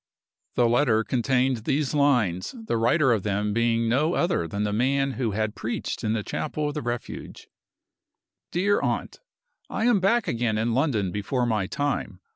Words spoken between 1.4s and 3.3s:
these lines, the writer of